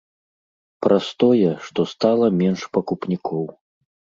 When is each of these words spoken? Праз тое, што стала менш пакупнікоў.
Праз 0.85 1.05
тое, 1.23 1.51
што 1.67 1.85
стала 1.93 2.33
менш 2.41 2.61
пакупнікоў. 2.79 3.45